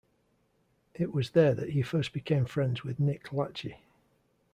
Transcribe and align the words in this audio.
It 0.95 1.13
was 1.13 1.29
there 1.29 1.53
that 1.53 1.69
he 1.73 1.83
first 1.83 2.11
became 2.11 2.45
friends 2.47 2.83
with 2.83 2.99
Nick 2.99 3.25
Lachey. 3.31 3.75